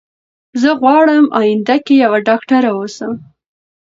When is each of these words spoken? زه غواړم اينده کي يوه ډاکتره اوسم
زه 0.61 0.69
غواړم 0.81 1.25
اينده 1.39 1.77
کي 1.85 1.95
يوه 2.03 2.19
ډاکتره 2.27 2.69
اوسم 2.77 3.13